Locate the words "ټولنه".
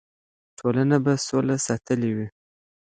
0.57-0.97